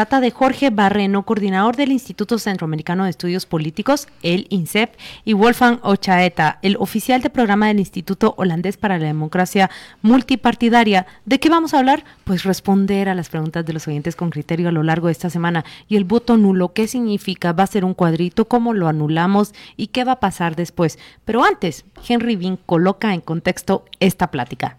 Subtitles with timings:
[0.00, 4.94] trata de Jorge Barreno, coordinador del Instituto Centroamericano de Estudios Políticos, el INSEP,
[5.26, 9.68] y Wolfgang Ochaeta, el oficial de programa del Instituto Holandés para la Democracia
[10.00, 11.06] Multipartidaria.
[11.26, 12.04] ¿De qué vamos a hablar?
[12.24, 15.28] Pues responder a las preguntas de los oyentes con criterio a lo largo de esta
[15.28, 15.66] semana.
[15.86, 17.52] ¿Y el voto nulo qué significa?
[17.52, 18.48] ¿Va a ser un cuadrito?
[18.48, 19.52] ¿Cómo lo anulamos?
[19.76, 20.98] ¿Y qué va a pasar después?
[21.26, 24.78] Pero antes, Henry Bean coloca en contexto esta plática.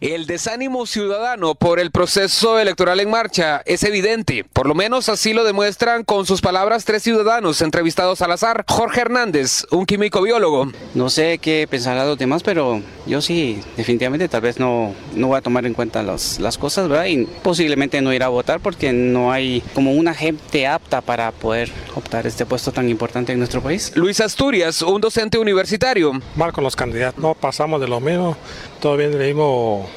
[0.00, 4.44] El desánimo ciudadano por el proceso electoral en marcha es evidente.
[4.44, 8.64] Por lo menos así lo demuestran con sus palabras tres ciudadanos entrevistados al azar.
[8.68, 10.70] Jorge Hernández, un químico biólogo.
[10.94, 15.38] No sé qué pensarán los demás, pero yo sí, definitivamente tal vez no, no voy
[15.38, 17.06] a tomar en cuenta las, las cosas, ¿verdad?
[17.06, 21.72] Y posiblemente no ir a votar porque no hay como una gente apta para poder
[21.96, 23.90] optar este puesto tan importante en nuestro país.
[23.96, 26.12] Luis Asturias, un docente universitario.
[26.36, 28.36] Mal con los candidatos, no pasamos de lo mismo,
[28.80, 29.87] todo bien del mismo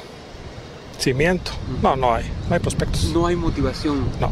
[1.02, 1.52] cimiento.
[1.82, 3.06] No, no hay, no hay prospectos.
[3.06, 4.06] No hay motivación.
[4.20, 4.32] No,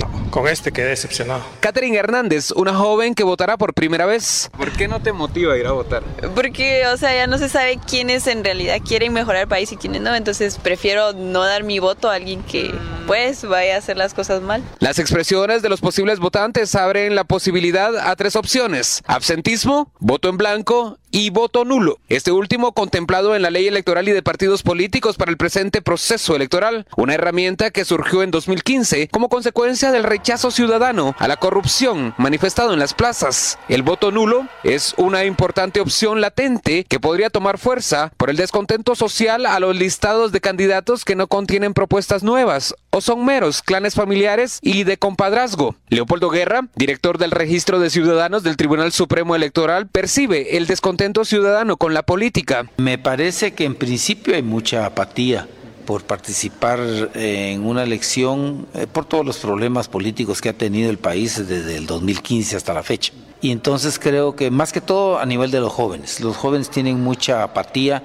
[0.00, 1.42] no, con este quedé decepcionado.
[1.60, 4.50] Catherine Hernández, una joven que votará por primera vez.
[4.56, 6.02] ¿Por qué no te motiva a ir a votar?
[6.34, 9.76] Porque, o sea, ya no se sabe quiénes en realidad quieren mejorar el país y
[9.76, 12.72] quiénes no, entonces prefiero no dar mi voto a alguien que,
[13.06, 14.62] pues, vaya a hacer las cosas mal.
[14.78, 19.02] Las expresiones de los posibles votantes abren la posibilidad a tres opciones.
[19.06, 21.98] Absentismo, voto en blanco y voto nulo.
[22.08, 26.36] Este último contemplado en la ley electoral y de partidos políticos para el presente proceso
[26.36, 32.14] electoral, una herramienta que surgió en 2015 como consecuencia del rechazo ciudadano a la corrupción
[32.18, 33.58] manifestado en las plazas.
[33.68, 38.94] El voto nulo es una importante opción latente que podría tomar fuerza por el descontento
[38.94, 43.94] social a los listados de candidatos que no contienen propuestas nuevas o son meros clanes
[43.94, 45.76] familiares y de compadrazgo.
[45.88, 51.76] Leopoldo Guerra, director del registro de ciudadanos del Tribunal Supremo Electoral, percibe el descontento ciudadano
[51.76, 52.68] con la política.
[52.76, 55.48] Me parece que en principio hay mucha apatía
[55.86, 56.78] por participar
[57.14, 61.76] en una elección eh, por todos los problemas políticos que ha tenido el país desde
[61.76, 63.12] el 2015 hasta la fecha.
[63.40, 67.00] Y entonces creo que más que todo a nivel de los jóvenes, los jóvenes tienen
[67.00, 68.04] mucha apatía,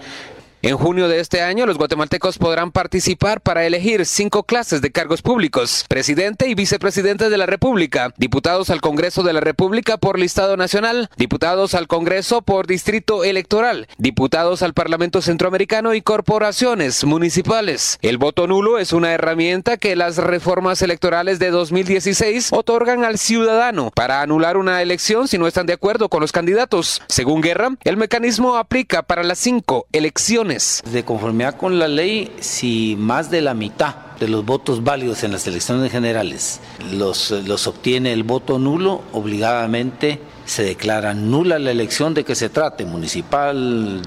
[0.66, 5.22] en junio de este año, los guatemaltecos podrán participar para elegir cinco clases de cargos
[5.22, 10.58] públicos, presidente y vicepresidente de la República, diputados al Congreso de la República por listado
[10.58, 18.00] nacional, diputados al Congreso por distrito electoral, diputados al Parlamento Centroamericano y corporaciones municipales.
[18.02, 23.92] El voto nulo es una herramienta que las reformas electorales de 2016 otorgan al ciudadano
[23.94, 27.04] para anular una elección si no están de acuerdo con los candidatos.
[27.08, 30.55] Según Guerra, el mecanismo aplica para las cinco elecciones
[30.92, 35.32] de conformidad con la ley, si más de la mitad de los votos válidos en
[35.32, 36.62] las elecciones generales
[36.94, 42.50] los, los obtiene el voto nulo, obligadamente se declara nula la elección de que se
[42.50, 44.02] trate, municipal,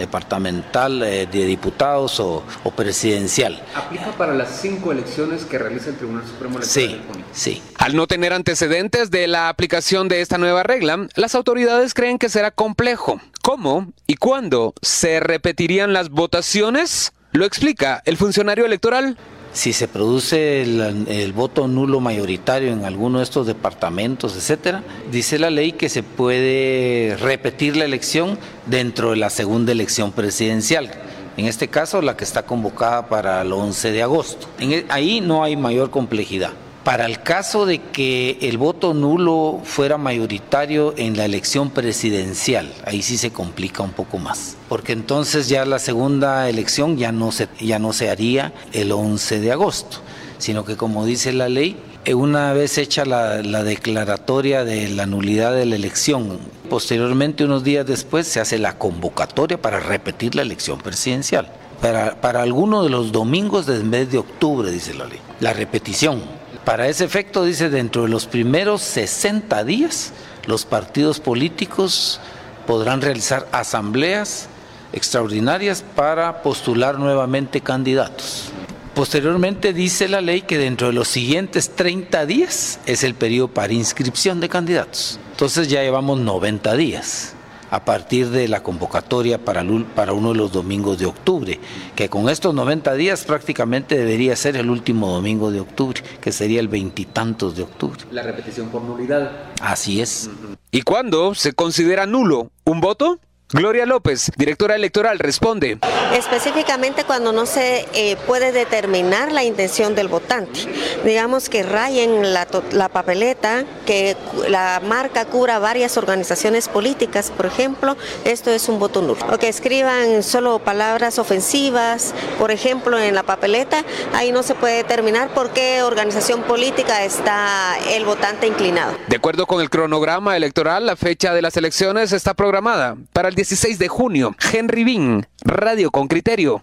[0.00, 3.62] departamental, eh, de diputados o, o, presidencial.
[3.74, 7.00] ¿Aplica para las cinco elecciones que realiza el Tribunal Supremo Electoral?
[7.32, 7.62] Sí, sí.
[7.76, 12.28] Al no tener antecedentes de la aplicación de esta nueva regla, las autoridades creen que
[12.28, 13.20] será complejo.
[13.42, 17.12] ¿Cómo y cuándo se repetirían las votaciones?
[17.32, 19.16] Lo explica el funcionario electoral.
[19.52, 25.50] Si se produce el, voto nulo mayoritario en alguno de estos departamentos, etcétera, dice la
[25.50, 30.90] ley que se puede repetir la elección dentro de la segunda elección presidencial.
[31.36, 34.46] En este caso, la que está convocada para el 11 de agosto.
[34.60, 36.52] En, ahí no hay mayor complejidad.
[36.84, 43.02] Para el caso de que el voto nulo fuera mayoritario en la elección presidencial, ahí
[43.02, 47.48] sí se complica un poco más, porque entonces ya la segunda elección ya no se,
[47.60, 49.98] ya no se haría el 11 de agosto,
[50.38, 51.76] sino que como dice la ley,
[52.14, 56.38] una vez hecha la, la declaratoria de la nulidad de la elección,
[56.70, 61.52] posteriormente, unos días después, se hace la convocatoria para repetir la elección presidencial.
[61.82, 66.39] Para, para alguno de los domingos del mes de octubre, dice la ley, la repetición.
[66.64, 70.12] Para ese efecto, dice, dentro de los primeros 60 días,
[70.46, 72.20] los partidos políticos
[72.66, 74.48] podrán realizar asambleas
[74.92, 78.50] extraordinarias para postular nuevamente candidatos.
[78.94, 83.72] Posteriormente dice la ley que dentro de los siguientes 30 días es el periodo para
[83.72, 85.18] inscripción de candidatos.
[85.30, 87.34] Entonces ya llevamos 90 días
[87.70, 89.64] a partir de la convocatoria para,
[89.94, 91.60] para uno de los domingos de octubre,
[91.94, 96.60] que con estos 90 días prácticamente debería ser el último domingo de octubre, que sería
[96.60, 98.00] el veintitantos de octubre.
[98.10, 99.30] La repetición por nulidad.
[99.60, 100.30] Así es.
[100.70, 103.18] ¿Y cuándo se considera nulo un voto?
[103.52, 105.78] Gloria López, directora electoral, responde.
[106.16, 110.60] Específicamente cuando no se eh, puede determinar la intención del votante.
[111.04, 114.16] Digamos que rayen la, la, papeleta, que
[114.48, 119.26] la marca cubra varias organizaciones políticas, por ejemplo, esto es un voto nulo.
[119.32, 124.76] O que escriban solo palabras ofensivas, por ejemplo, en la papeleta, ahí no se puede
[124.76, 128.96] determinar por qué organización política está el votante inclinado.
[129.08, 133.39] De acuerdo con el cronograma electoral, la fecha de las elecciones está programada para el
[133.40, 134.36] 16 de junio.
[134.52, 136.62] Henry Bean, Radio con Criterio.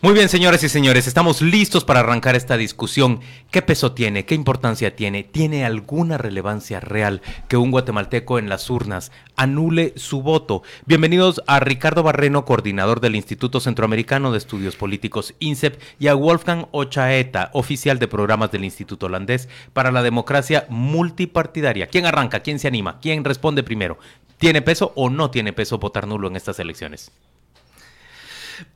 [0.00, 3.18] Muy bien, señoras y señores, estamos listos para arrancar esta discusión.
[3.50, 4.24] ¿Qué peso tiene?
[4.24, 5.24] ¿Qué importancia tiene?
[5.24, 10.62] ¿Tiene alguna relevancia real que un guatemalteco en las urnas anule su voto?
[10.86, 16.66] Bienvenidos a Ricardo Barreno, coordinador del Instituto Centroamericano de Estudios Políticos INSEP, y a Wolfgang
[16.70, 21.88] Ochaeta, oficial de programas del Instituto Holandés para la Democracia Multipartidaria.
[21.88, 22.38] ¿Quién arranca?
[22.38, 23.00] ¿Quién se anima?
[23.00, 23.98] ¿Quién responde primero?
[24.38, 27.10] ¿Tiene peso o no tiene peso votar nulo en estas elecciones?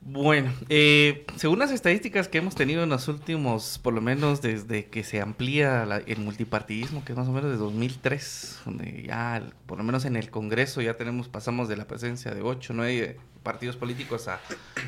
[0.01, 4.85] Bueno, eh, según las estadísticas que hemos tenido en los últimos, por lo menos desde
[4.85, 9.77] que se amplía el multipartidismo, que es más o menos de 2003, donde ya, por
[9.77, 13.75] lo menos en el Congreso, ya tenemos, pasamos de la presencia de 8, 9 partidos
[13.75, 14.39] políticos a,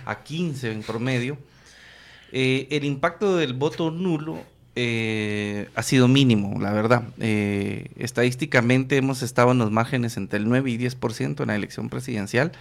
[0.05, 1.37] a 15 en promedio,
[2.31, 4.43] eh, el impacto del voto nulo
[4.75, 7.03] eh, ha sido mínimo, la verdad.
[7.19, 11.89] Eh, estadísticamente hemos estado en los márgenes entre el 9 y 10% en la elección
[11.89, 12.51] presidencial.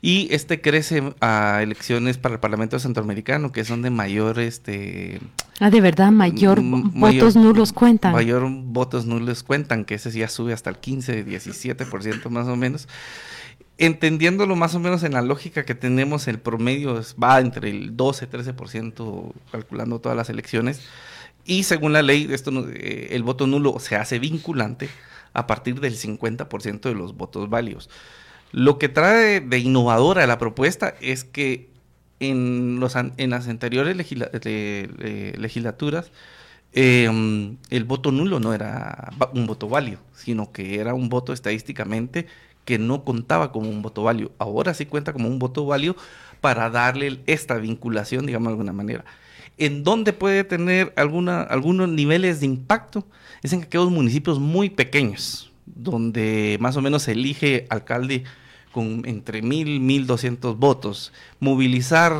[0.00, 5.20] Y este crece a elecciones para el Parlamento Centroamericano, que son de mayor este
[5.60, 8.12] Ah, de verdad, mayor votos nulos cuentan.
[8.12, 12.86] Mayor votos nulos cuentan, que ese ya sube hasta el 15, 17% más o menos.
[13.76, 18.30] Entendiéndolo más o menos en la lógica que tenemos, el promedio va entre el 12,
[18.30, 20.80] 13%, calculando todas las elecciones.
[21.48, 24.90] Y según la ley, esto eh, el voto nulo se hace vinculante
[25.32, 27.88] a partir del 50% de los votos válidos.
[28.52, 31.70] Lo que trae de innovadora la propuesta es que
[32.20, 36.10] en, los, en las anteriores legislaturas
[36.74, 42.26] em, el voto nulo no era un voto válido, sino que era un voto estadísticamente
[42.66, 44.32] que no contaba como un voto válido.
[44.38, 45.96] Ahora sí cuenta como un voto válido
[46.42, 49.06] para darle esta vinculación, digamos de alguna manera
[49.58, 53.06] en dónde puede tener alguna, algunos niveles de impacto
[53.42, 58.24] es en aquellos municipios muy pequeños, donde más o menos se elige alcalde
[58.72, 61.12] con entre mil, mil doscientos votos.
[61.40, 62.12] Movilizar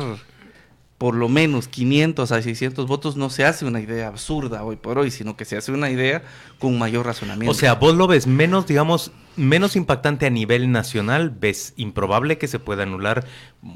[0.99, 4.99] por lo menos 500 a 600 votos no se hace una idea absurda hoy por
[4.99, 6.23] hoy, sino que se hace una idea
[6.59, 7.49] con mayor razonamiento.
[7.49, 12.49] O sea, vos lo ves menos, digamos, menos impactante a nivel nacional, ves improbable que
[12.49, 13.25] se pueda anular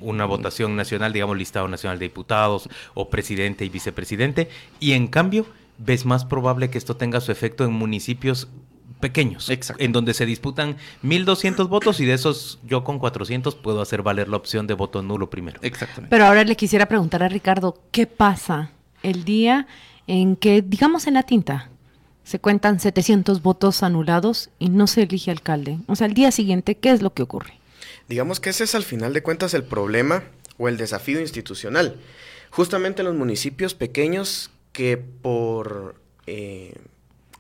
[0.02, 4.50] una votación nacional, digamos, listado nacional de diputados o presidente y vicepresidente,
[4.81, 5.46] y en cambio
[5.78, 8.50] ves más probable que esto tenga su efecto en municipios
[9.04, 14.02] pequeños, en donde se disputan 1.200 votos y de esos yo con 400 puedo hacer
[14.02, 15.60] valer la opción de voto nulo primero.
[15.62, 16.08] Exactamente.
[16.10, 18.72] Pero ahora le quisiera preguntar a Ricardo, ¿qué pasa
[19.02, 19.68] el día
[20.08, 21.70] en que, digamos en la tinta,
[22.24, 25.80] se cuentan 700 votos anulados y no se elige alcalde?
[25.88, 27.60] O sea, el día siguiente, ¿qué es lo que ocurre?
[28.08, 30.24] Digamos que ese es al final de cuentas el problema
[30.58, 31.98] o el desafío institucional.
[32.52, 35.96] Justamente en los municipios pequeños que por...
[36.26, 36.74] Eh,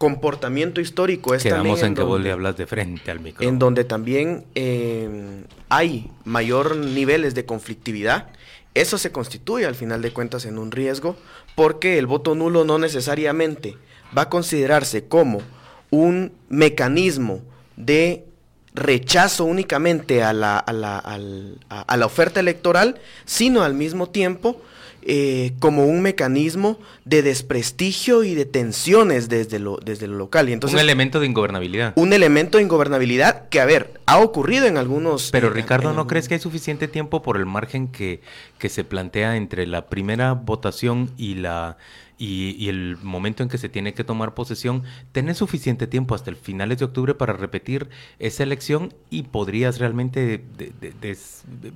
[0.03, 3.49] comportamiento histórico es Quedamos en, que vos le hablas de frente al micrófono.
[3.49, 8.27] En donde también eh, hay mayor niveles de conflictividad.
[8.73, 11.15] Eso se constituye al final de cuentas en un riesgo
[11.55, 13.77] porque el voto nulo no necesariamente
[14.15, 15.41] va a considerarse como
[15.89, 17.39] un mecanismo
[17.77, 18.25] de
[18.73, 24.61] rechazo únicamente a la, a la, a la oferta electoral, sino al mismo tiempo
[25.05, 30.49] eh, como un mecanismo de desprestigio y de tensiones desde lo, desde lo local.
[30.49, 31.93] Y entonces, un elemento de ingobernabilidad.
[31.95, 35.31] Un elemento de ingobernabilidad que, a ver, ha ocurrido en algunos...
[35.31, 38.21] Pero Ricardo, ¿no crees que hay suficiente tiempo por el margen que,
[38.57, 41.77] que se plantea entre la primera votación y la
[42.17, 46.35] y, el momento en que se tiene que tomar posesión, tenés suficiente tiempo hasta el
[46.35, 47.89] finales de octubre para repetir
[48.19, 50.43] esa elección y podrías realmente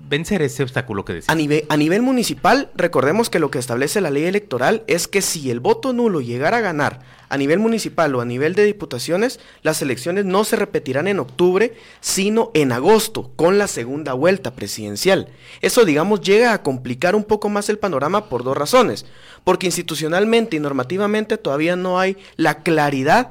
[0.09, 1.29] vencer ese obstáculo que decís.
[1.29, 5.21] A nivel, a nivel municipal, recordemos que lo que establece la ley electoral es que
[5.21, 9.39] si el voto nulo llegara a ganar a nivel municipal o a nivel de diputaciones,
[9.61, 15.27] las elecciones no se repetirán en octubre, sino en agosto, con la segunda vuelta presidencial.
[15.61, 19.05] Eso, digamos, llega a complicar un poco más el panorama por dos razones.
[19.47, 23.29] Porque institucionalmente y normativamente todavía no hay la claridad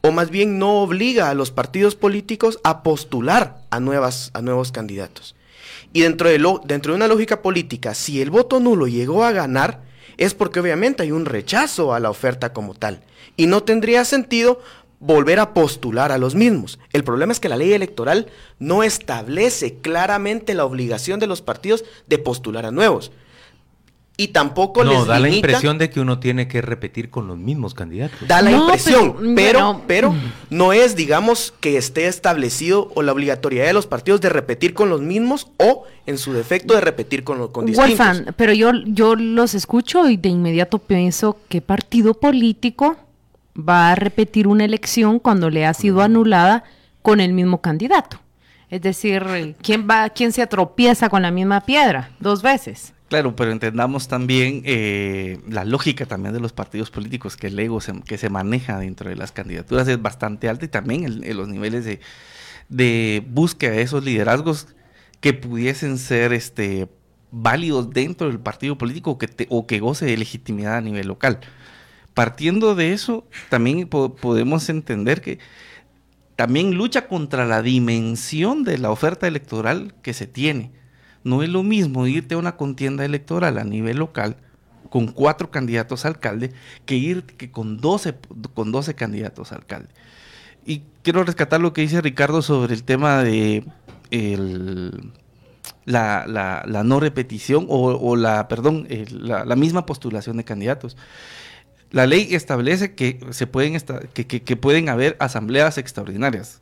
[0.00, 4.72] o más bien no obliga a los partidos políticos a postular a, nuevas, a nuevos
[4.72, 5.36] candidatos.
[5.92, 9.30] Y dentro de, lo, dentro de una lógica política, si el voto nulo llegó a
[9.30, 9.82] ganar,
[10.16, 13.04] es porque obviamente hay un rechazo a la oferta como tal.
[13.36, 14.60] Y no tendría sentido
[14.98, 16.80] volver a postular a los mismos.
[16.92, 18.26] El problema es que la ley electoral
[18.58, 23.12] no establece claramente la obligación de los partidos de postular a nuevos.
[24.16, 27.38] Y tampoco no, les da la impresión de que uno tiene que repetir con los
[27.38, 28.28] mismos candidatos.
[28.28, 29.82] Da la No, impresión, pero, pero, bueno.
[29.86, 30.14] pero,
[30.50, 34.90] no es, digamos, que esté establecido o la obligatoriedad de los partidos de repetir con
[34.90, 37.98] los mismos o, en su defecto, de repetir con, lo- con distintos.
[37.98, 42.96] Wolfgang, pero yo, yo los escucho y de inmediato pienso qué partido político
[43.58, 46.64] va a repetir una elección cuando le ha sido anulada
[47.00, 48.18] con el mismo candidato.
[48.68, 52.92] Es decir, ¿quién va, quién se atropieza con la misma piedra dos veces?
[53.12, 57.78] Claro, pero entendamos también eh, la lógica también de los partidos políticos, que el ego
[57.82, 61.46] se- que se maneja dentro de las candidaturas es bastante alta y también el- los
[61.46, 61.84] niveles
[62.70, 64.68] de, búsqueda de esos liderazgos
[65.20, 66.88] que pudiesen ser este,
[67.30, 71.40] válidos dentro del partido político que o que goce de legitimidad a nivel local.
[72.14, 75.38] Partiendo de eso, también po- podemos entender que
[76.36, 80.72] también lucha contra la dimensión de la oferta electoral que se tiene.
[81.24, 84.36] No es lo mismo irte a una contienda electoral a nivel local
[84.90, 86.52] con cuatro candidatos a alcalde
[86.84, 88.14] que ir que con 12,
[88.54, 89.88] con 12 candidatos a alcalde.
[90.66, 93.64] Y quiero rescatar lo que dice Ricardo sobre el tema de
[95.84, 100.96] la, la- no repetición o, la, perdón, la, misma postulación de candidatos.
[101.90, 103.78] La ley establece que se pueden
[104.14, 106.60] que, pueden haber asambleas extraordinarias.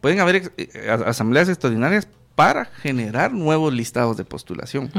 [0.00, 2.08] Pueden haber eh, asambleas extraordinarias
[2.40, 4.90] para generar nuevos listados de postulación.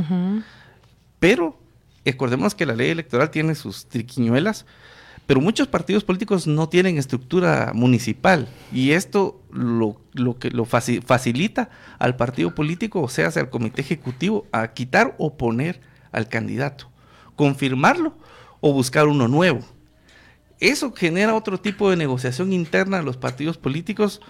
[1.20, 1.58] Pero
[2.06, 4.68] recordemos que la ley electoral tiene sus triquiñuelas,
[5.26, 11.02] pero muchos partidos políticos no tienen estructura municipal y esto lo, lo que lo faci-
[11.02, 15.82] facilita al partido político, o sea, al comité ejecutivo, a quitar o poner
[16.12, 16.92] al candidato,
[17.36, 18.14] confirmarlo
[18.60, 19.62] o buscar uno nuevo.
[20.60, 24.22] Eso genera otro tipo de negociación interna de los partidos políticos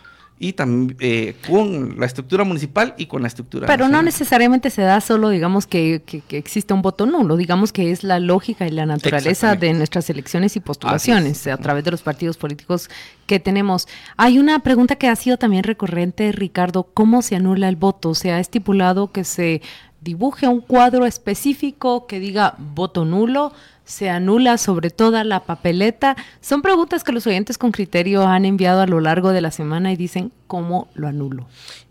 [0.41, 4.81] y también eh, con la estructura municipal y con la estructura Pero no necesariamente se
[4.81, 8.65] da solo, digamos, que, que, que existe un voto nulo, digamos que es la lógica
[8.65, 12.89] y la naturaleza de nuestras elecciones y postulaciones Así a través de los partidos políticos
[13.27, 13.87] que tenemos.
[14.17, 18.15] Hay una pregunta que ha sido también recurrente, Ricardo, ¿cómo se anula el voto?
[18.15, 19.61] Se ha estipulado que se
[20.01, 23.53] dibuje un cuadro específico que diga voto nulo,
[23.85, 26.15] se anula sobre toda la papeleta.
[26.39, 29.91] Son preguntas que los oyentes con criterio han enviado a lo largo de la semana
[29.91, 31.47] y dicen, ¿cómo lo anulo?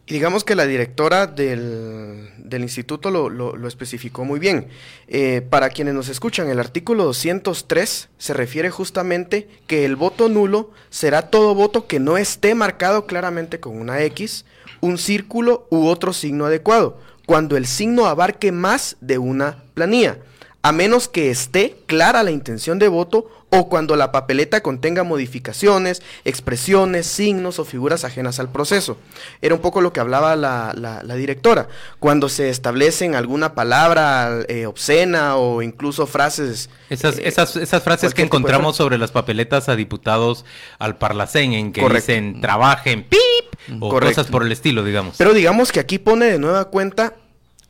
[0.06, 4.66] Y digamos que la directora del, del instituto lo, lo- especificó muy bien.
[5.06, 10.70] Eh, para quienes nos escuchan, el artículo 203 se refiere justamente que el voto nulo
[10.88, 14.44] será todo voto que no esté marcado claramente con una X,
[14.80, 16.98] un círculo u otro signo adecuado,
[17.30, 20.18] cuando el signo abarque más de una planilla,
[20.62, 26.02] a menos que esté clara la intención de voto o cuando la papeleta contenga modificaciones,
[26.24, 28.96] expresiones, signos o figuras ajenas al proceso.
[29.42, 31.68] Era un poco lo que hablaba la, la- la directora.
[32.00, 36.68] Cuando se establecen alguna palabra eh, obscena o incluso frases...
[36.90, 40.44] Esas, eh, esas, esas frases que encontramos sobre las papeletas a diputados
[40.80, 42.06] al Parlacén, en que Correcto.
[42.12, 44.16] dicen trabajen, pip, o Correcto.
[44.16, 45.14] cosas por el estilo, digamos.
[45.16, 47.14] Pero digamos que aquí pone de nueva cuenta,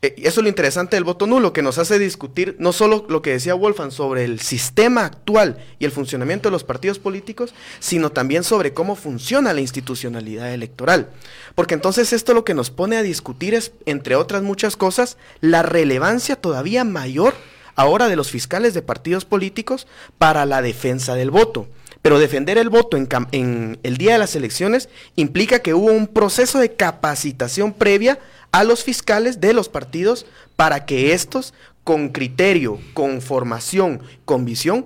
[0.01, 3.33] eso es lo interesante del voto nulo, que nos hace discutir no solo lo que
[3.33, 8.43] decía Wolfgang sobre el sistema actual y el funcionamiento de los partidos políticos, sino también
[8.43, 11.11] sobre cómo funciona la institucionalidad electoral.
[11.53, 15.61] Porque entonces esto lo que nos pone a discutir es, entre otras muchas cosas, la
[15.61, 17.35] relevancia todavía mayor
[17.75, 19.85] ahora de los fiscales de partidos políticos
[20.17, 21.67] para la defensa del voto.
[22.01, 26.59] Pero defender el voto en, el día de las elecciones implica que hubo un proceso
[26.59, 28.19] de capacitación previa
[28.51, 31.53] a los fiscales de los partidos para que estos,
[31.83, 34.85] con criterio, con formación, con visión,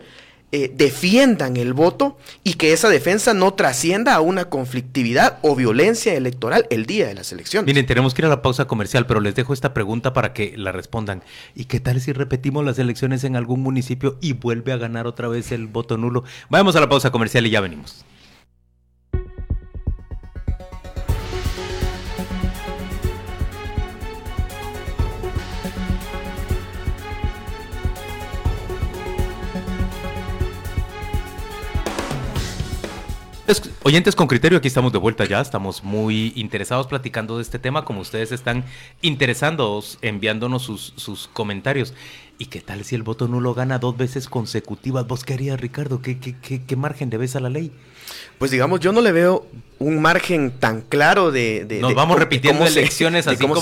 [0.52, 6.14] eh, defiendan el voto y que esa defensa no trascienda a una conflictividad o violencia
[6.14, 7.66] electoral el día de las elecciones.
[7.66, 10.54] Miren, tenemos que ir a la pausa comercial, pero les dejo esta pregunta para que
[10.56, 11.24] la respondan.
[11.56, 15.28] ¿Y qué tal si repetimos las elecciones en algún municipio y vuelve a ganar otra
[15.28, 16.24] vez el voto nulo?
[16.50, 18.06] Vamos a la pausa comercial y ya venimos.
[33.84, 37.86] Oyentes con criterio, aquí estamos de vuelta ya, estamos muy interesados platicando de este tema,
[37.86, 38.64] como ustedes están
[39.04, 41.94] interesados, enviándonos sus, sus comentarios.
[42.40, 45.06] ¿Y qué tal si el voto nulo gana dos veces consecutivas?
[45.08, 46.02] ¿Vos qué harías, Ricardo?
[46.02, 47.72] ¿Qué, qué, qué, qué margen le ves a la ley?
[48.40, 49.46] Pues digamos, yo no le veo
[49.80, 51.66] un margen tan claro de...
[51.66, 53.56] de- Nos de vamos repitiendo se- elecciones así como,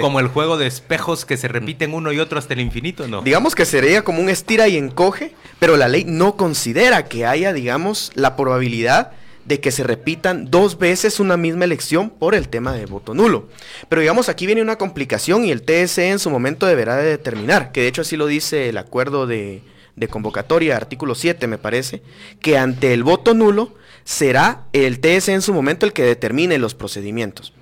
[0.00, 3.20] como el juego de espejos que se repiten uno y otro hasta el infinito, ¿no?
[3.22, 7.52] Digamos que sería como un estira y encoge, pero la ley no considera que haya,
[7.52, 9.12] digamos, la probabilidad
[9.46, 13.48] de que se repitan dos veces una misma elección por el tema de voto nulo.
[13.88, 17.72] Pero digamos, aquí viene una complicación y el TSE en su momento deberá de determinar,
[17.72, 19.62] que de hecho así lo dice el acuerdo de,
[19.94, 22.02] de convocatoria, artículo 7 me parece,
[22.40, 23.74] que ante el voto nulo
[24.04, 27.52] será el TSE en su momento el que determine los procedimientos.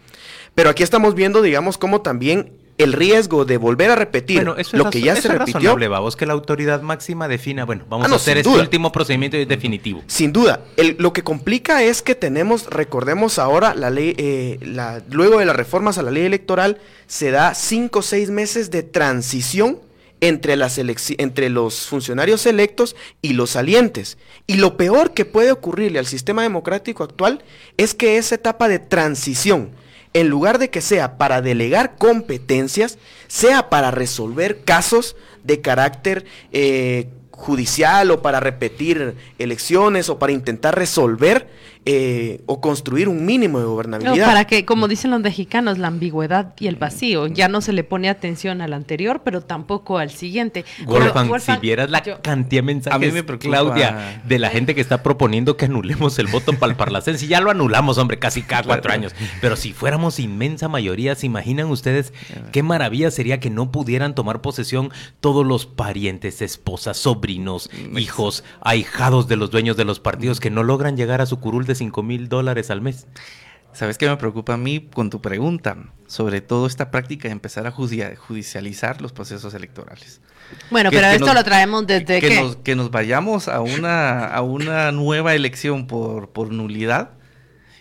[0.54, 5.00] Pero aquí estamos viendo, digamos, cómo también el riesgo de volver a repetir lo que
[5.00, 5.76] ya se repitió.
[6.00, 10.02] vos que la autoridad máxima defina, bueno, vamos ah, a hacer este último procedimiento definitivo.
[10.06, 10.64] Sin duda,
[10.98, 15.56] lo que complica es que tenemos, recordemos ahora, la ley, eh, la, luego de las
[15.56, 19.78] reformas a la ley electoral, se da cinco o seis meses de transición
[20.20, 24.16] entre, las entre los funcionarios electos y los salientes.
[24.46, 27.44] Y lo peor que puede ocurrirle al sistema democrático actual
[27.76, 29.70] es que esa etapa de transición,
[30.14, 37.08] en lugar de que sea para delegar competencias, sea para resolver casos de carácter eh,
[37.32, 41.48] judicial o para repetir elecciones o para intentar resolver
[41.86, 44.26] eh, o construir un mínimo de gobernabilidad.
[44.26, 47.84] para que, como dicen los mexicanos, la ambigüedad y el vacío, ya no se le
[47.84, 50.64] pone atención al anterior, pero tampoco al siguiente.
[51.40, 55.66] si vieras la cantidad de mensajes, me Claudia, de la gente que está proponiendo que
[55.66, 59.56] anulemos el voto para el Parlacén, ya lo anulamos, hombre, casi cada cuatro años, pero
[59.56, 62.12] si fuéramos inmensa mayoría, ¿se imaginan ustedes
[62.52, 69.28] qué maravilla sería que no pudieran tomar posesión todos los parientes, esposas, sobrinos, hijos, ahijados
[69.28, 72.02] de los dueños de los partidos que no logran llegar a su curul de 5
[72.02, 73.06] mil dólares al mes.
[73.72, 75.76] ¿Sabes qué me preocupa a mí con tu pregunta?
[76.06, 80.20] Sobre todo esta práctica de empezar a judicializar los procesos electorales.
[80.70, 84.92] Bueno, pero esto lo traemos desde que, Nos, que nos vayamos a una, a una
[84.92, 87.10] nueva elección por, por nulidad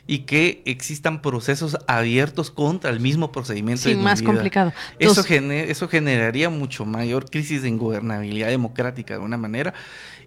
[0.05, 3.83] y que existan procesos abiertos contra el mismo procedimiento.
[3.83, 4.73] Sí, más complicado.
[4.99, 9.73] Eso, eso generaría mucho mayor crisis de ingobernabilidad democrática de una manera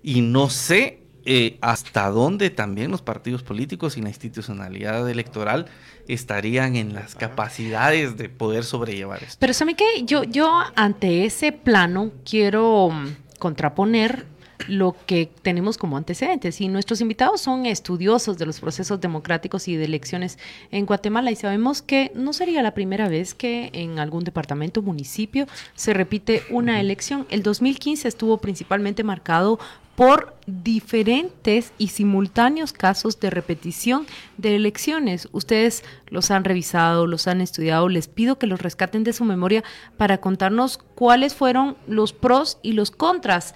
[0.03, 5.67] y no sé eh, hasta dónde también los partidos políticos y la institucionalidad electoral
[6.07, 9.37] estarían en las capacidades de poder sobrellevar esto.
[9.41, 10.05] Pero ¿sabe qué?
[10.05, 14.27] Yo, yo ante ese plano quiero mm, contraponer
[14.69, 16.61] lo que tenemos como antecedentes.
[16.61, 20.39] Y nuestros invitados son estudiosos de los procesos democráticos y de elecciones
[20.71, 24.83] en Guatemala y sabemos que no sería la primera vez que en algún departamento o
[24.83, 27.27] municipio se repite una elección.
[27.31, 29.59] El 2015 estuvo principalmente marcado
[29.97, 34.07] por diferentes y simultáneos casos de repetición
[34.37, 35.29] de elecciones.
[35.33, 39.65] Ustedes los han revisado, los han estudiado, les pido que los rescaten de su memoria
[39.97, 43.55] para contarnos cuáles fueron los pros y los contras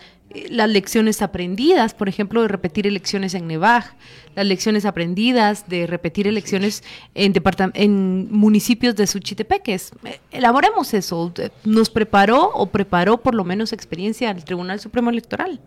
[0.49, 3.85] las lecciones aprendidas, por ejemplo, de repetir elecciones en Nevaj,
[4.35, 7.35] las lecciones aprendidas de repetir elecciones en,
[7.75, 9.93] en municipios de Suchitepeques.
[10.05, 11.33] Eh, elaboremos eso.
[11.65, 15.61] ¿Nos preparó o preparó por lo menos experiencia al Tribunal Supremo Electoral?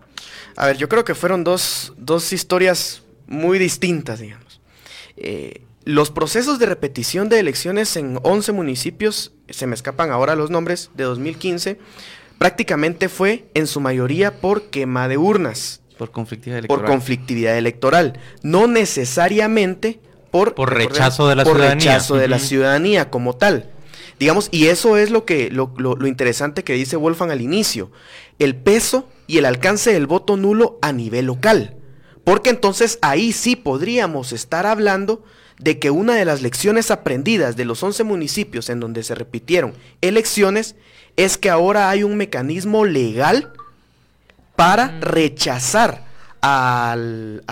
[0.55, 1.91] A ver, yo creo que fueron dos,
[2.31, 4.61] historias muy distintas, digamos.
[5.17, 10.49] Eh, los procesos de repetición de elecciones en 11 municipios, se me escapan ahora los
[10.49, 11.77] nombres, de 2015,
[12.43, 15.79] prácticamente fue en su mayoría por quema de urnas.
[15.97, 16.81] Por conflictividad electoral.
[16.81, 18.19] Por conflictividad electoral.
[18.41, 21.93] No necesariamente por, por rechazo de la por ciudadanía.
[21.93, 23.71] rechazo de la ciudadanía como tal.
[24.19, 27.91] Digamos, y eso es lo que lo, lo, interesante que dice Wolfgang al inicio.
[28.39, 31.77] El peso y el alcance del voto nulo a nivel local.
[32.25, 35.23] Porque entonces ahí sí podríamos estar hablando
[35.59, 39.75] de que una de las lecciones aprendidas de los 11 municipios en donde se repitieron
[40.01, 40.75] elecciones
[41.17, 43.51] es que ahora hay un mecanismo legal
[44.55, 46.05] para rechazar
[46.41, 47.43] al,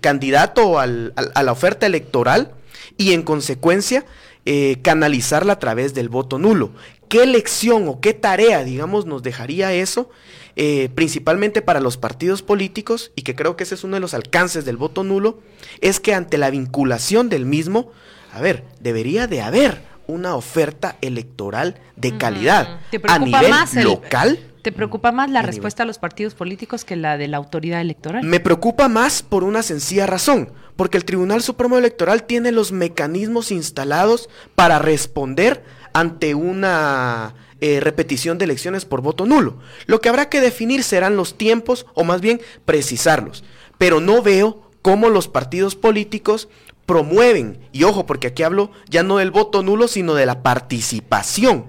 [0.00, 2.52] candidato o a la oferta electoral
[2.96, 4.04] y en consecuencia
[4.46, 6.72] eh, canalizarla a través del voto nulo.
[7.08, 10.10] ¿Qué lección o qué tarea, digamos, nos dejaría eso?
[10.56, 14.14] Eh, principalmente para los partidos políticos, y que creo que ese es uno de los
[14.14, 15.40] alcances del voto nulo,
[15.80, 17.90] es que ante la vinculación del mismo,
[18.32, 24.38] a ver, debería de haber una oferta electoral de calidad a nivel local.
[24.62, 28.24] ¿Te preocupa más la respuesta a los partidos políticos que la de la autoridad electoral?
[28.24, 33.50] Me preocupa más por una sencilla razón, porque el Tribunal Supremo Electoral tiene los mecanismos
[33.50, 35.62] instalados para responder
[35.92, 39.58] ante una eh, repetición de elecciones por voto nulo.
[39.86, 43.44] Lo que habrá que definir serán los tiempos o más bien precisarlos.
[43.78, 46.48] Pero no veo cómo los partidos políticos
[46.86, 51.66] promueven, y ojo, porque aquí hablo ya no del voto nulo, sino de la participación.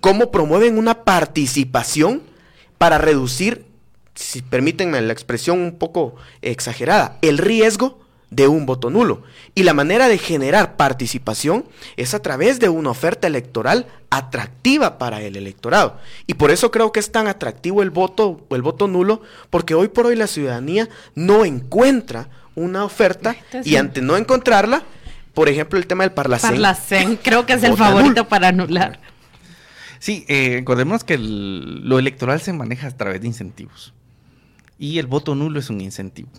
[0.00, 2.22] ¿Cómo promueven una participación
[2.78, 3.66] para reducir,
[4.14, 7.98] si permítanme la expresión un poco exagerada, el riesgo
[8.30, 9.22] de un voto nulo?
[9.54, 11.64] Y la manera de generar participación
[11.96, 15.98] es a través de una oferta electoral atractiva para el electorado.
[16.26, 19.88] Y por eso creo que es tan atractivo el voto, el voto nulo, porque hoy
[19.88, 24.82] por hoy la ciudadanía no encuentra una oferta y ante no encontrarla,
[25.34, 26.50] por ejemplo, el tema del Parlacén.
[26.50, 29.00] Parlacén, creo que es el favorito para anular.
[30.00, 33.94] Sí, eh, recordemos que el- lo electoral se maneja a través de incentivos.
[34.78, 36.30] Y el voto nulo es un incentivo.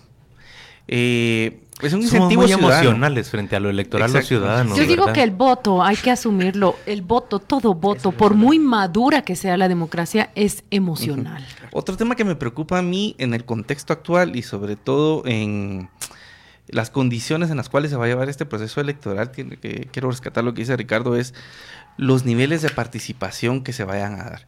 [0.87, 4.27] Eh, es un Somos incentivo muy emocionales frente a lo electoral los Exacto.
[4.27, 4.77] ciudadanos.
[4.77, 5.13] Yo digo ¿verdad?
[5.13, 9.55] que el voto, hay que asumirlo, el voto, todo voto, por muy madura que sea
[9.55, 11.45] la democracia, es emocional.
[11.71, 15.89] Otro tema que me preocupa a mí en el contexto actual y sobre todo en
[16.67, 20.09] las condiciones en las cuales se va a llevar este proceso electoral, que, que quiero
[20.09, 21.33] rescatar lo que dice Ricardo, es
[21.97, 24.47] los niveles de participación que se vayan a dar.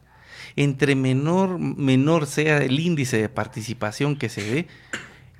[0.54, 4.66] Entre menor, menor sea el índice de participación que se dé,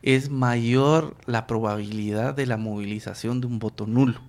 [0.03, 4.21] es mayor la probabilidad de la movilización de un voto nulo.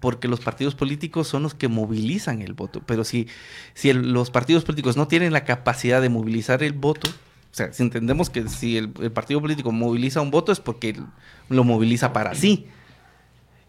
[0.00, 2.82] Porque los partidos políticos son los que movilizan el voto.
[2.86, 3.26] Pero si,
[3.74, 7.82] si los partidos políticos no tienen la capacidad de movilizar el voto, o sea, si
[7.82, 11.00] entendemos que si el, el partido político moviliza un voto es porque
[11.48, 12.66] lo moviliza para sí.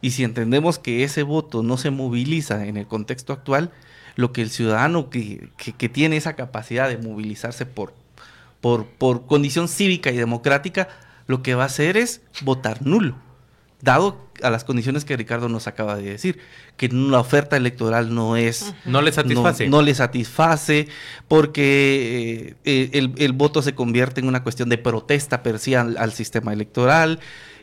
[0.01, 3.71] Y si entendemos que ese voto no se moviliza en el contexto actual,
[4.15, 7.93] lo que el ciudadano que, que- que tiene esa capacidad de movilizarse por,
[8.61, 10.89] por, por condición cívica y democrática,
[11.29, 13.15] lo que va a hacer es votar nulo,
[13.81, 16.39] dado a las condiciones que Ricardo nos acaba de decir,
[16.75, 18.73] que la oferta electoral no es...
[18.83, 19.69] No le satisface.
[19.69, 20.87] No, no le satisface
[21.27, 25.77] porque eh, eh, el, el voto se convierte en una cuestión de protesta per se
[25.77, 27.19] al, al sistema electoral,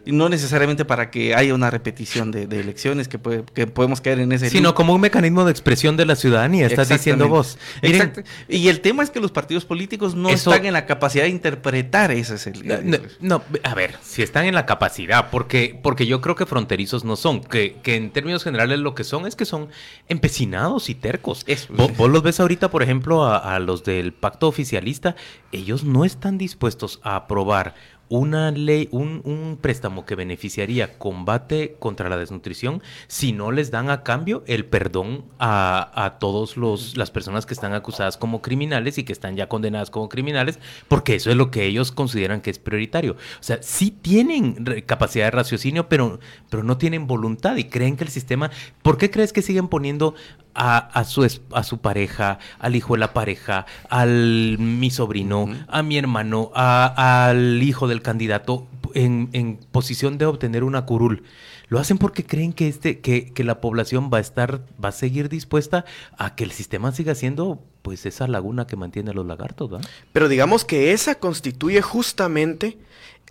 [0.06, 4.20] no necesariamente para que haya una repetición de, de elecciones, que, puede- que podemos caer
[4.20, 4.48] en ese...
[4.50, 4.74] Sino loop.
[4.76, 7.58] como un mecanismo de expresión de la ciudadanía, estás diciendo vos.
[7.82, 8.22] Miren, Exacto.
[8.48, 11.30] Y el tema es que los partidos políticos no Eso- están en la capacidad de
[11.30, 12.66] interpretar ese es el...
[12.66, 16.46] No, no, no, a ver, si están en la capacidad, porque, porque yo creo que
[16.46, 19.68] fronterizos no son, que, que en términos generales lo que son es que son
[20.08, 21.44] empecinados y tercos.
[21.46, 21.72] Eso.
[21.74, 25.16] Vos, vos los ves ahorita, por ejemplo, a, a los del pacto oficialista,
[25.52, 27.74] ellos no están dispuestos a aprobar
[28.08, 33.90] una ley, un, un préstamo que beneficiaría combate contra la desnutrición si no les dan
[33.90, 38.98] a cambio el perdón a, a todos los las personas que están acusadas como criminales
[38.98, 42.50] y que están ya condenadas como criminales, porque eso es lo que ellos consideran que
[42.50, 43.12] es prioritario.
[43.12, 48.04] O sea, sí tienen capacidad de raciocinio, pero, pero no tienen voluntad y creen que
[48.04, 48.50] el sistema...
[48.82, 50.14] ¿Por qué crees que siguen poniendo
[50.56, 55.48] a, a su, es- a su pareja, al hijo de la pareja, al mi sobrino,
[55.68, 61.22] a mi hermano, a- al hijo del candidato en, en posición de obtener una curul.
[61.68, 64.92] Lo hacen porque creen que este, que, que la población va a estar, va a
[64.92, 65.84] seguir dispuesta
[66.16, 69.88] a que el sistema siga siendo pues esa laguna que mantiene a los lagartos, ¿verdad?
[70.12, 72.78] Pero digamos que esa constituye justamente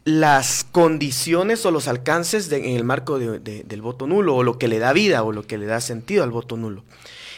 [0.06, 4.44] las condiciones o los alcances de- en el marco de- de- del voto nulo, o
[4.44, 6.84] lo que le da vida o lo que le da sentido al voto nulo.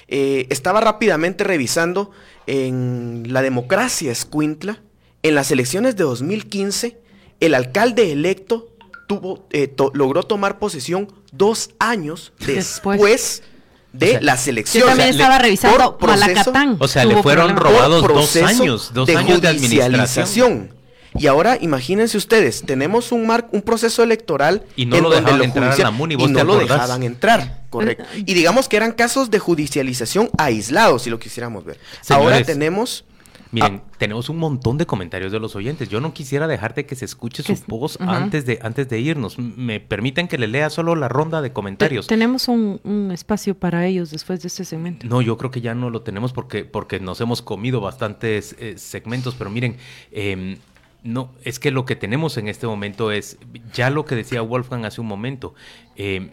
[0.09, 2.11] Eh, estaba rápidamente revisando
[2.45, 4.81] en la democracia escuintla,
[5.23, 6.97] en las elecciones de 2015,
[7.39, 8.67] el alcalde electo
[9.07, 12.99] tuvo, eh, to- logró tomar posesión dos años Después.
[12.99, 13.43] después,
[13.93, 14.87] de O sea, las Yo elecciones.
[14.89, 16.75] también le- estaba revisando por proceso- Malacatán.
[16.79, 20.73] O sea, le fueron robados dos años, dos de años de administración.
[21.17, 25.63] Y ahora imagínense ustedes, tenemos un mar- un proceso electoral Y no lo dejaban entrar
[25.63, 28.03] a la judicial- MUNI, y no te lo dejaban entrar, correcto.
[28.15, 31.79] Y digamos que eran casos de judicialización aislados, si lo quisiéramos ver.
[32.09, 33.05] ahora tenemos
[33.49, 33.91] Miren, Ah.
[33.97, 35.87] tenemos un montón de comentarios de los oyentes.
[35.87, 39.39] Yo no quisiera dejarte que se escuche Que su voz antes, de, antes de irnos.
[39.39, 42.07] Me permiten que le lea solo la ronda de Te- comentarios.
[42.07, 45.07] tenemos un, un espacio para ellos después de este segmento.
[45.07, 48.73] No, yo creo que ya no lo tenemos porque, porque nos hemos comido bastantes eh,
[48.77, 49.77] segmentos, pero miren,
[50.11, 50.57] em,
[51.07, 53.37] no, es que lo que tenemos en este momento es,
[53.73, 55.55] ya lo que decía Wolfgang hace un momento,
[55.95, 56.31] em,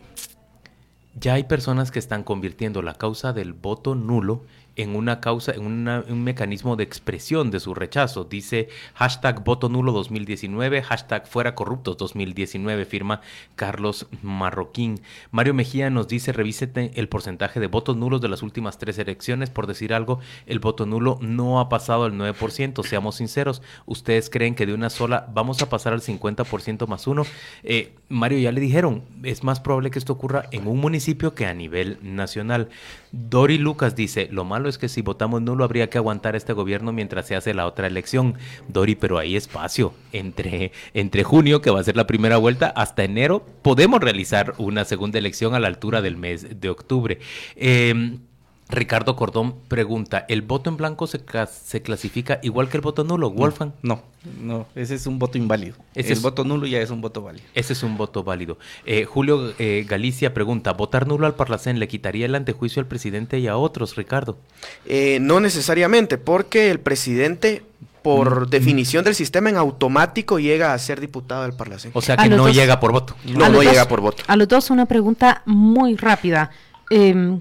[1.15, 4.43] ya hay personas que están convirtiendo la causa del voto nulo
[4.77, 8.25] en una causa, en un mecanismo de expresión de su rechazo.
[8.25, 13.21] Dice hashtag voto nulo 2019, hashtag fuera corruptos 2019, firma
[13.57, 15.01] Carlos Marroquín.
[15.31, 19.51] Mario Mejía nos dice, revísete el porcentaje de votos nulos de las últimas tres elecciones.
[19.51, 23.63] Por decir algo, el voto nulo no ha pasado al 9%, seamos sinceros.
[23.87, 27.25] ¿Ustedes creen que de una sola vamos a pasar al 50% más uno?
[27.63, 31.47] Eh, Mario, ya le dijeron, es más probable que esto ocurra en un municipio que
[31.47, 32.69] a nivel nacional.
[33.13, 36.93] Dori Lucas dice, lo malo es que si votamos nulo habría que aguantar este gobierno
[36.93, 38.35] mientras se hace la otra elección.
[38.69, 39.95] Dori, pero hay espacio.
[40.13, 44.85] Entre, entre junio, que va a ser la primera vuelta, hasta enero, podemos realizar una
[44.85, 47.19] segunda elección a la altura del mes de octubre.
[47.57, 48.19] Eh,
[48.69, 53.05] Ricardo Cordón pregunta, ¿el voto en blanco se, clas- se clasifica igual que el voto
[53.05, 53.73] nulo, Wolfgang?
[53.83, 54.03] No,
[54.41, 55.77] no, ese es un voto inválido.
[55.95, 57.45] Ese el es- voto nulo ya es un voto válido.
[57.55, 58.59] Ese es un voto válido.
[58.87, 63.39] Eh, Julio eh, Galicia pregunta, ¿votar nulo al Parlacén le quitaría el antejuicio al presidente
[63.39, 64.39] y a otros, Ricardo?
[64.87, 67.63] Eh, no necesariamente, porque el presidente
[68.03, 71.99] por definición del sistema, en automático llega a ser diputado del Parlamento.
[71.99, 73.15] O sea que no llega por voto.
[73.25, 74.23] No, no llega por voto.
[74.27, 76.51] A los dos una pregunta muy rápida.
[76.91, 77.39] Eh,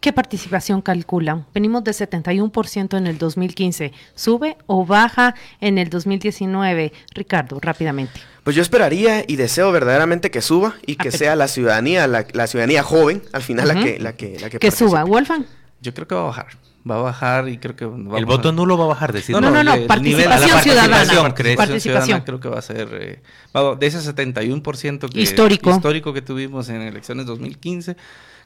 [0.00, 1.44] ¿Qué participación calculan?
[1.52, 3.92] Venimos de 71% en el 2015.
[4.14, 6.92] ¿Sube o baja en el 2019?
[7.14, 8.20] Ricardo, rápidamente.
[8.44, 12.46] Pues yo esperaría y deseo verdaderamente que suba y que sea la ciudadanía, la, la
[12.46, 15.02] ciudadanía joven, al final la que la que la que, que suba.
[15.04, 15.44] Wolfgang.
[15.80, 16.46] Yo creo que va a bajar.
[16.88, 19.34] Va a bajar y creo que va El voto nulo va a bajar, decir.
[19.34, 20.96] No, no, no, no, participación, nivel, la ciudadana.
[20.96, 22.20] Participación, Participación.
[22.22, 23.22] creo que va a ser eh,
[23.54, 25.70] va- de ese 71% que, Histórico.
[25.70, 27.96] histórico que tuvimos en elecciones 2015.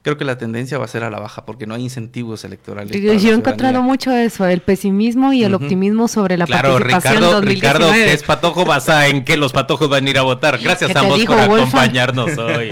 [0.03, 2.91] Creo que la tendencia va a ser a la baja porque no hay incentivos electorales.
[3.01, 7.33] Yo, he encontrado mucho eso, el pesimismo y el optimismo sobre la Claro, participación Ricardo,
[7.37, 7.79] 2019.
[7.85, 10.59] Ricardo, que es patojo, basa en que los patojos van a ir a votar.
[10.59, 11.69] Gracias ¿Qué te ambos dijo, por Wolfgang?
[11.69, 12.71] acompañarnos hoy.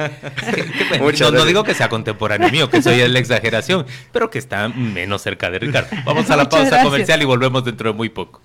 [1.21, 5.23] No, no digo que sea contemporáneo mío, que soy la exageración, pero que está menos
[5.23, 5.89] cerca de Ricardo.
[6.05, 6.85] Vamos a la Muchas pausa gracias.
[6.85, 8.41] comercial y volvemos dentro de muy poco.